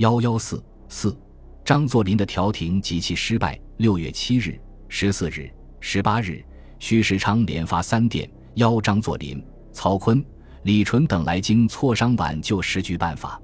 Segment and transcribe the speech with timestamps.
[0.00, 1.14] 幺幺四四，
[1.62, 3.60] 张作霖的调停极其失败。
[3.76, 6.42] 六月七日、十四日、十八日，
[6.78, 9.44] 徐世昌连发三电，邀张作霖、
[9.74, 10.24] 曹锟、
[10.62, 13.38] 李纯等来京磋商挽救时局办法。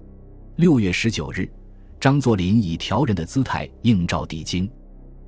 [0.56, 1.46] 六月十九日，
[2.00, 4.66] 张作霖以调人的姿态应召抵京，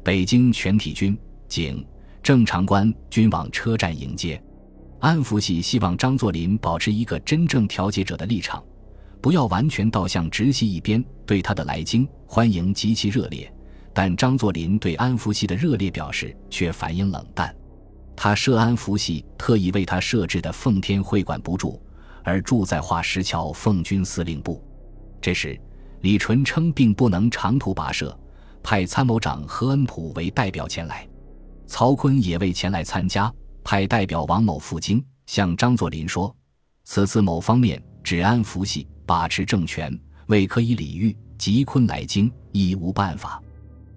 [0.03, 1.15] 北京全体军
[1.47, 1.87] 警
[2.23, 4.43] 正常官均往车站迎接。
[4.99, 8.65] 安福系希望张作霖保持一个真正调解者的立场，
[9.21, 11.05] 不要完全倒向直系一边。
[11.27, 13.53] 对他的来京欢迎极其热烈，
[13.93, 17.55] 但张作霖对安福系的热烈表示却反应冷淡。
[18.17, 21.81] 他设安福系特意为他设置的奉天会馆不住，
[22.25, 24.65] 而住在华石桥奉军司令部。
[25.21, 25.61] 这时，
[26.01, 28.19] 李纯称并不能长途跋涉，
[28.63, 31.07] 派参谋长何恩溥为代表前来。
[31.67, 33.33] 曹锟也未前来参加。
[33.65, 36.35] 派代表王某赴京，向张作霖说
[36.85, 41.17] ：“此次某方面只安福系，把持政权，未可以礼遇。
[41.39, 43.43] 急坤来京，亦无办法。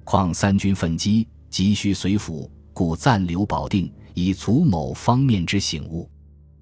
[0.06, 6.10] 况三军奋击，急需随府，故暂留保定，以足某方面之醒悟。”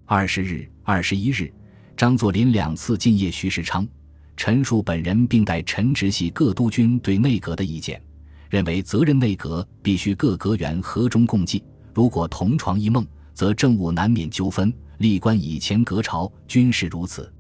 [0.08, 1.54] 二十日、二十一日，
[1.96, 3.88] 张作霖两次进谒徐世昌，
[4.36, 8.02] 陈述本人并代陈直系各督军对内阁的意见，
[8.50, 11.64] 认为责任内阁必须各阁员和衷共济。
[11.94, 14.74] 如果同床异梦，则政务难免纠纷。
[14.98, 17.32] 历观以前革朝均是如此，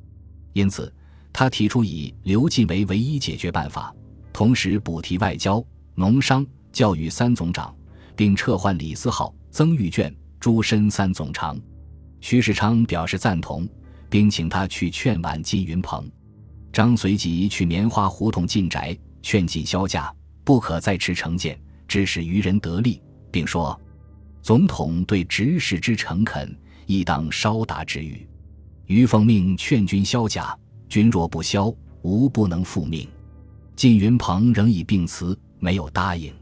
[0.53, 0.93] 因此
[1.39, 3.95] 他提出以刘进为唯一解决办法，
[4.33, 7.73] 同时补提外交、农商、教育三总长，
[8.13, 11.57] 并撤换李思浩、曾玉卷、朱深三总长。
[12.19, 13.65] 徐世昌表示赞同，
[14.09, 16.11] 并请他去劝挽金云鹏。
[16.73, 23.01] 张随即去棉花胡同进宅劝进销价，不可再持成见，致使愚人得利，
[23.31, 23.79] 并说。
[24.41, 26.53] 总统对执事之诚恳，
[26.85, 28.27] 亦当稍达之语。
[28.87, 30.53] 于奉命劝军销甲，
[30.89, 33.07] 君若不消，吾不能复命。
[33.75, 36.33] 靳云鹏仍以病辞，没有答应。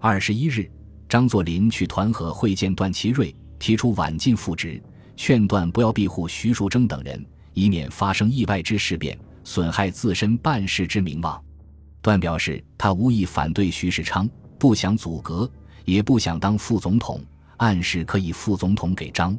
[0.00, 0.68] 二十一日，
[1.08, 4.82] 张作霖去团河会见段祺瑞，提出晚进复职，
[5.16, 11.40] 劝段不要庇护徐树铮等人，以免发生意外之事变，损害自身办事之名望。
[12.00, 14.28] 段表示他无意反对徐世昌，
[14.58, 15.48] 不想阻隔。
[15.84, 17.20] 也不想当副总统，
[17.58, 19.38] 暗示可以副总统给张。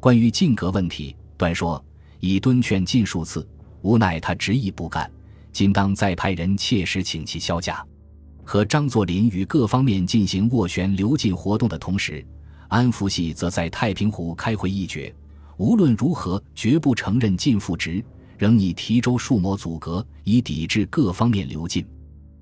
[0.00, 1.84] 关于晋阁问题，段说
[2.20, 3.46] 已敦劝晋数次，
[3.84, 5.10] 无奈他执意不干，
[5.52, 7.84] 今当再派人切实请其销假。
[8.42, 12.26] 和张作霖与各方面进行斡旋流进活动的同时，
[12.68, 15.14] 安福系则在太平湖开会议决，
[15.58, 18.02] 无论如何绝不承认晋复职，
[18.38, 21.86] 仍以提州数模阻隔，以抵制各方面流进。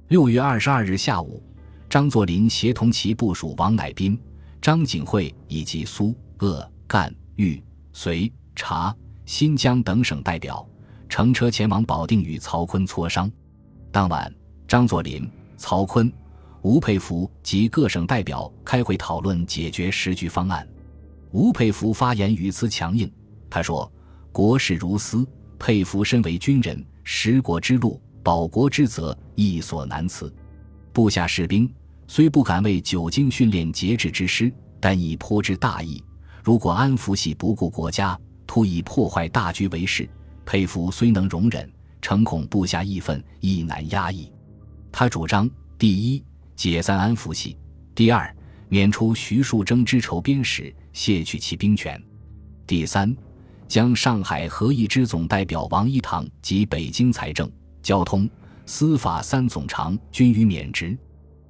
[0.08, 1.42] 六月二十二日下午。
[1.90, 4.18] 张作霖协同其部署王乃斌、
[4.62, 10.66] 张景惠以及苏鄂赣豫绥察新疆等省代表，
[11.12, 13.30] 乘车前往保定与曹锟磋商。
[13.90, 14.34] 当晚，
[14.66, 16.10] 张作霖、曹锟、
[16.62, 20.66] 吴佩孚及各省代表开会讨论解决时局方案。
[21.30, 23.12] 吴佩孚发言语词强硬，
[23.50, 23.92] 他说
[24.32, 25.28] ：“国事如斯，
[25.58, 30.34] 佩孚身为军人，食国之禄、保国之责，亦所难辞。
[30.94, 31.70] 部下士兵。”
[32.08, 34.50] 虽不敢为久经训练节制之师，
[34.80, 36.02] 但已颇知大义。
[36.42, 40.08] 如果安福系不顾国家，图以破坏大局为事，
[40.44, 41.70] 佩服虽能容忍，
[42.00, 44.30] 诚恐部下义愤，亦难压抑。
[44.90, 45.48] 他主张：
[45.78, 46.22] 第一，
[46.56, 47.56] 解散安福系；
[47.94, 48.34] 第二，
[48.68, 51.96] 免除徐树铮之筹编使，卸去其兵权；
[52.66, 53.14] 第三，
[53.66, 57.50] 将上海合议之总代表王一堂及北京财政、
[57.82, 58.28] 交通、
[58.66, 60.96] 司法三总长均予免职。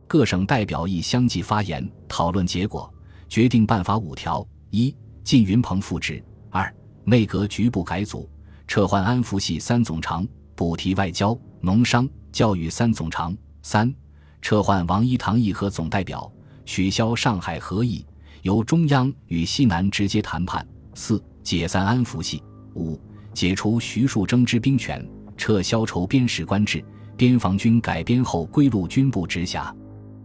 [0.06, 2.92] 各省代表亦相继发言，讨论结果，
[3.28, 4.94] 决定办法五条：一、
[5.25, 6.72] 靳云鹏复职；二、
[7.04, 8.28] 内阁局部改组，
[8.72, 13.94] 撤换安福系三总长，补提外交、农商、教育三总长；三、
[14.41, 16.33] 撤换王一堂议和总代表，
[16.65, 18.03] 取消上海合议，
[18.41, 22.43] 由中央与西南直接谈判；四、解散安福系；
[22.75, 22.99] 五、
[23.34, 25.06] 解除徐树铮之兵权，
[25.37, 26.82] 撤销筹边使官制，
[27.15, 29.70] 边防军改编后归入军部直辖。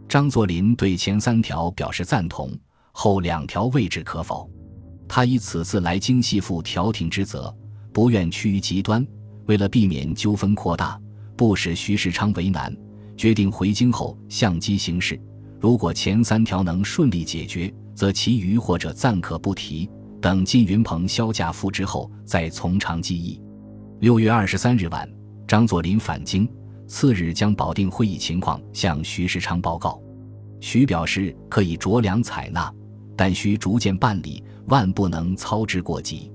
[0.08, 2.58] 张作霖对前三条表示赞同，
[2.94, 4.50] 后两条未置可否。
[5.06, 7.54] 他以此次来京系负调停之责，
[7.98, 9.04] 不愿趋于极端。
[9.48, 11.02] 为了避免纠纷扩大，
[11.36, 12.72] 不使徐世昌为难，
[13.18, 15.20] 决定回京后相机行事。
[15.60, 19.90] 如果前三条能顺利解决，则其余或者暂可不提，
[20.22, 23.42] 等靳云鹏销假复职后再从长计议。
[24.00, 25.10] 六月二十三日晚，
[25.48, 26.48] 张作霖返京。
[26.86, 30.00] 次日将保定会议情况向徐世昌报告，
[30.62, 32.72] 徐表示可以酌量采纳，
[33.16, 36.32] 但需逐渐办理，万不能操之过急。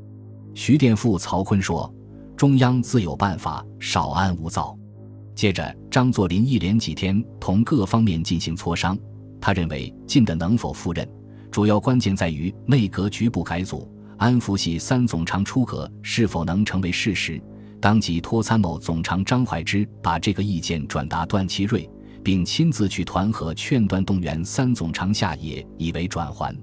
[0.55, 1.93] 徐电复曹锟说
[2.37, 4.77] ：“中央自有办法，少安毋躁。”
[5.35, 8.97] 接着，张作霖一连几天同各方面进行磋商。
[9.41, 11.09] 他认为晋的能否赴任，
[11.51, 17.43] 主要关键在于内阁局部改组，安福系三总长出阁是否能成为事实。
[17.81, 21.89] 当即托参谋总长张怀之把这个意见转达段祺瑞，
[22.23, 26.57] 并亲自去团河劝段动员三总长下野，以为转还。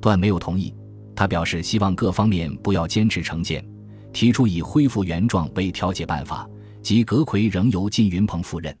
[0.00, 0.74] 段没有同意，
[1.20, 3.62] 他表示希望各方面不要坚持成见，
[4.10, 6.48] 提出以恢复原状为调解办法。
[6.80, 8.74] 即阁魁仍由靳云鹏赴任，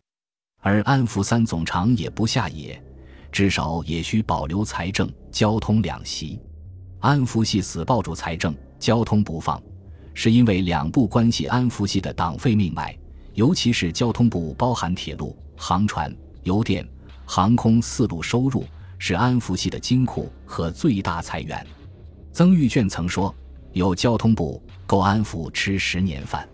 [0.62, 2.82] 而安福三总长也不下野，
[3.30, 6.40] 至少也需保留财政、交通两席。
[7.00, 9.62] 安福系死抱住财政、交通不放，
[10.14, 12.98] 是因为两部关系安福系的党费命脉，
[13.34, 16.10] 尤其是交通部包含铁路、航船、
[16.44, 16.88] 邮电、
[17.26, 18.64] 航空四路收入，
[18.96, 21.66] 是安福系的金库和最大财源。
[22.32, 23.34] 曾玉卷曾说
[23.72, 26.48] ：“有交通部，够安福吃十年饭。”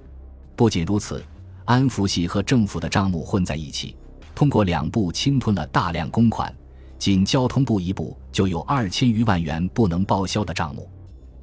[0.57, 1.23] 不仅如此。
[1.67, 3.97] 安福系和政府的账目混在一起，
[4.37, 6.55] 通过两部侵吞了大量公款，
[6.97, 10.89] 仅交通部一部就有二千余万元不能报销的账目。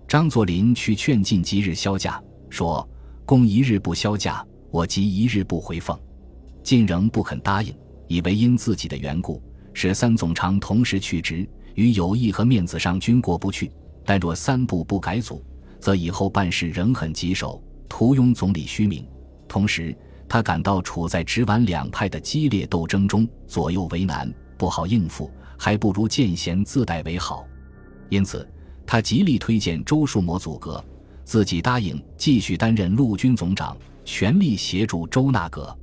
[0.07, 2.87] 张作霖去劝进即日销价，说
[3.27, 5.99] ：“公一日不销价，我即一日不回奉。”
[6.63, 7.75] 晋仍不肯答应，
[8.07, 9.43] 以为因自己的缘故，
[9.73, 11.45] 使三总长同时去职，
[11.75, 13.69] 与友谊和面子上均过不去。
[14.05, 15.43] 但若三部不改组，
[15.79, 19.05] 则以后办事仍很棘手，徒拥总理虚名。
[19.47, 19.95] 同时，
[20.27, 27.45] 他感到处在直皖两派的激烈斗争中，左右为难，不好应付，还不如见贤自代为好。
[28.09, 28.47] 因此，
[28.85, 30.83] 他极力推荐周树模组阁，
[31.23, 35.75] 自己答应继续担任陆军总长，全力协助周纳阁。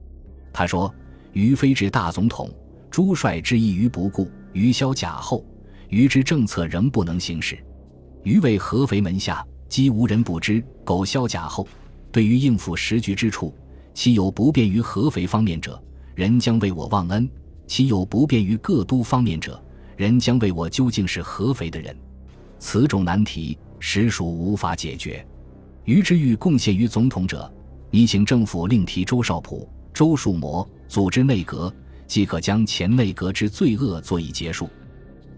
[0.53, 0.93] 他说
[1.33, 2.51] ：“于非至大总统，
[2.91, 5.45] 朱帅之意于不顾，于消甲后，
[5.89, 7.57] 于之政策仍不能行使。
[8.23, 11.67] 余为合肥门下，积无人不知，苟消甲后，
[12.13, 13.55] 对于应付时局之处。”
[13.93, 15.83] 其有不便于合肥方面者，
[16.15, 17.27] 人将为我忘恩；
[17.67, 19.63] 其有不便于各都方面者，
[19.97, 21.95] 人将为我究竟是合肥的人。
[22.61, 25.27] 此种难题实属无法解决。
[25.85, 27.53] 余之欲贡献于总统者，
[27.91, 31.71] 你请政府另提周少普、周树模，组织内阁，
[32.07, 34.71] 即可将前内阁之罪恶作以结束，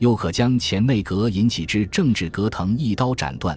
[0.02, 3.56] 又可将前内阁引起之政治隔腾一刀斩断。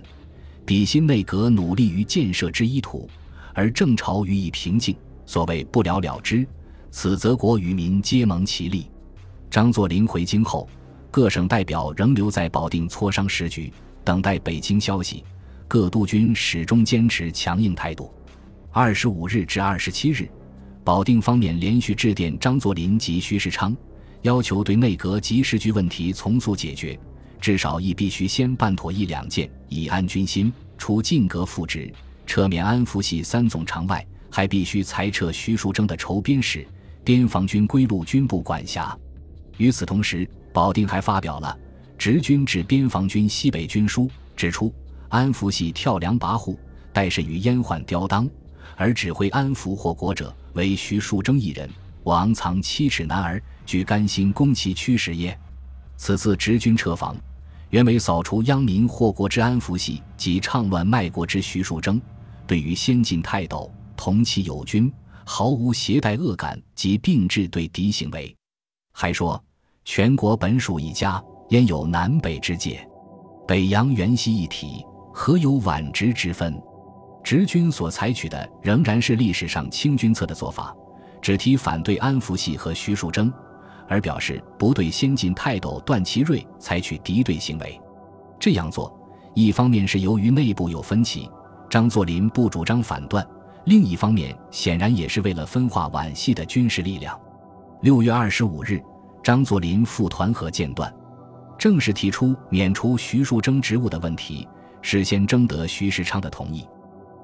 [0.64, 3.10] 比新内阁努力于建设之一途。
[3.56, 4.96] 而正朝予以平静，
[5.26, 6.46] 所谓不了了之，
[6.92, 8.92] 此则国与民皆蒙其利。
[9.50, 10.70] 张作霖回京后，
[11.10, 15.24] 各省代表仍留在保定磋商时局，等待北京消息。
[15.68, 18.14] 各督军始终坚持强硬态度。
[18.72, 20.30] 二十五日至二十七日，
[20.84, 23.76] 保定方面连续致电张作霖及徐世昌，
[24.26, 27.00] 要求对内阁及时局问题从速解决，
[27.40, 31.94] 至少亦必须先办妥一两件，以安军心，除进阁复职。
[32.26, 36.66] 撤免安福系三总长外，还必须裁撤徐树铮的筹边使，
[37.04, 38.98] 边防军归陆军部管辖。
[39.58, 41.56] 与此同时，保定还发表了
[41.96, 44.06] 《直军至边防军西北军书》，
[44.36, 44.74] 指出
[45.08, 46.58] 安福系跳梁跋扈，
[46.92, 48.28] 待甚于阉宦刁当，
[48.76, 51.70] 而指挥安福祸国者为徐树铮一人，
[52.06, 55.38] 王藏七尺男儿，具甘心攻其驱使耶？
[55.98, 57.16] 此次直军撤防，
[57.70, 62.00] 原为扫除殃民祸国之安福系及倡乱卖国之徐树铮。
[62.48, 64.92] 对于先进泰斗同其友军，
[65.24, 68.36] 毫无携带恶感及并置对敌行为，
[68.94, 69.44] 还说
[69.84, 72.88] 全国本属一家，焉有南北之界？
[73.48, 76.62] 北洋原西一体，何有皖直之分？
[77.24, 80.76] 直军所采取的仍然是历史上清君侧的做法，
[81.22, 83.34] 只提反对安福系和徐树铮，
[83.88, 87.80] 而表示不对先进泰斗段祺瑞采取敌对行为。
[88.40, 88.94] 这样做，
[89.34, 91.30] 一方面是由于内部有分歧。
[91.70, 93.26] 张作霖不主张反断，
[93.66, 97.20] 另一方面显然也是为了分化皖系的军事力量。
[97.82, 98.82] 六月二十五日，
[99.24, 100.94] 张作霖赴团河见段，
[101.58, 104.48] 正式提出免除徐树铮职务的问题，
[104.82, 106.68] 事先征得徐世昌的同意。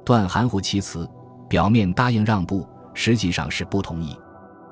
[0.03, 1.09] 段含糊其辞，
[1.47, 4.17] 表面答应让步，实际上是不同意。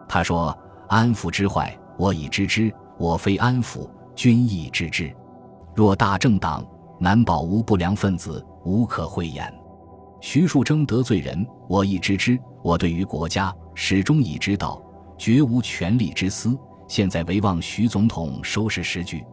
[0.08, 0.58] 他说
[0.89, 5.15] ：“安抚之坏，我已知之；我非安抚，君亦知之。
[5.75, 6.65] 若大政党，
[7.00, 9.53] 难保无不良分子，无可讳言。”
[10.19, 12.38] 徐树铮得罪人，我亦知之。
[12.63, 14.81] 我对于国家始终已知道，
[15.15, 16.58] 绝无权力之私。
[16.88, 19.24] 现在唯望徐总统收拾时局。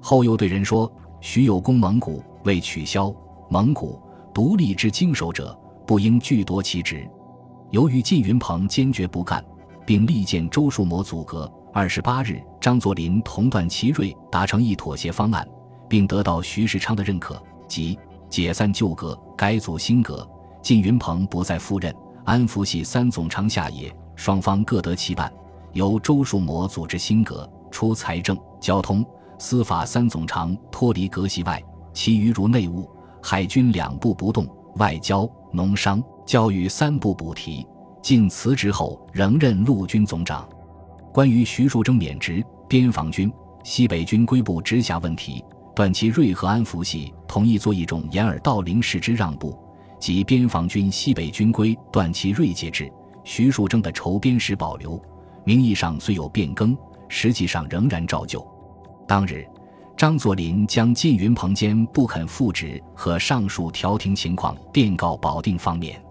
[0.00, 0.90] 后又对人说
[1.20, 3.12] ：“徐有功蒙古，未取消
[3.50, 4.00] 蒙古
[4.32, 7.10] 独立之经手者，不应拒夺其职。”
[7.70, 9.44] 由于靳云鹏坚决不干，
[9.84, 11.50] 并力荐周树模组阁。
[11.72, 15.46] 二十八日，张作霖同段祺瑞达成一妥协方案，
[15.88, 17.98] 并得到徐世昌的认可，即。
[18.30, 20.26] 解散旧阁，改组新阁，
[20.62, 25.30] 靳云鹏不再赴任，安福系三总长下野，双方各得其半，
[25.74, 29.04] 由周树模组织新阁，除财政、交通、
[29.38, 31.62] 司法三总长脱离阁系外，
[31.92, 32.90] 其余如内务、
[33.22, 34.46] 海军两部不动，
[34.76, 37.66] 外交、农商、教育三部补提。
[38.02, 40.46] 晋辞职后仍任陆军总长。
[41.12, 43.32] 关于徐树铮免职、边防军、
[43.62, 45.44] 西北军归部直辖问题，
[45.74, 49.56] 段祺瑞和安福系同意做一种掩耳盗铃式之让步，
[50.00, 52.90] 即边防军西北军归段祺瑞节制，
[53.22, 55.00] 徐树铮的筹边时保留，
[55.44, 56.76] 名义上虽有变更，
[57.08, 58.44] 实际上仍然照旧。
[59.06, 59.46] 当日，
[59.96, 66.02] 张作霖将靳云鹏坚不肯复职和上述调停情况电告保定方面。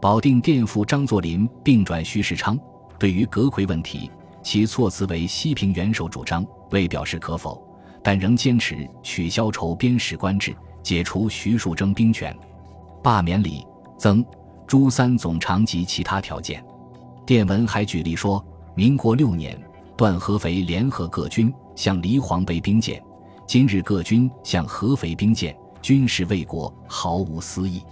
[0.00, 2.58] 保定电复张作霖，并转徐世昌。
[2.98, 4.10] 对于阁魁问题，
[4.42, 7.62] 其措辞为西平元首主张，未表示可否，
[8.02, 12.36] 但仍坚持取消筹边史官制，解除徐树铮兵权，
[13.02, 13.66] 罢免李
[13.98, 14.24] 曾
[14.66, 16.62] 朱三总长及其他条件。
[17.24, 19.58] 电文还举例说，民国六年，
[19.96, 23.02] 段合肥联合各军向黎黄备兵谏，
[23.46, 27.82] 今日各军向合肥兵谏，军事为国，毫无私意。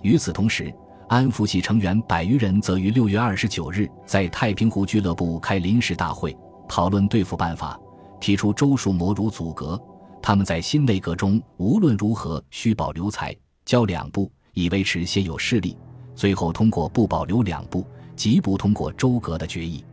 [0.00, 0.74] 与此同时。
[1.12, 6.34] 安福系成员百余人则于六月二十九日在太平湖俱乐部开临时大会，
[6.66, 7.78] 讨论对付办法，
[8.18, 9.78] 提出周树模如阻隔，
[10.22, 15.76] 他们在新内阁中无论如何需保留财交两部，以维持现有势力。
[16.14, 19.84] 最后通过不保留两部，即不通过周阁的决议。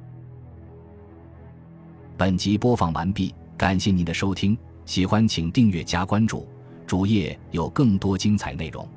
[2.16, 6.48] 本集播放完毕，感谢您的收听，喜欢请订阅加关注，
[6.88, 8.88] 主页有更多精彩内容。